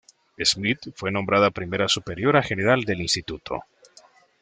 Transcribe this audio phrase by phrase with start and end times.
[0.43, 3.61] Smith fue nombrada primera superiora general del instituto.